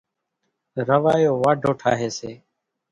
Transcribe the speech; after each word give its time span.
راوايو 0.87 1.33
واڍو 1.43 1.71
ٺاۿيَ 1.81 2.09
سي۔ 2.17 2.31